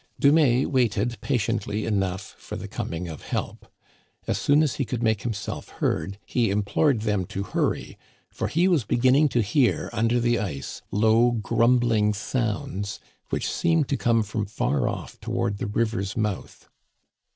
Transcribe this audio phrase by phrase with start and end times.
[0.19, 3.71] Dumais waited patiently enough for the coming of help.
[4.25, 7.99] As soon as he could make himself heard he im plored them to hurry,
[8.31, 13.87] for he was beginning to hear un der the ice low grumbling sounds which seemed
[13.89, 16.67] to come from far off toward the river's mouth.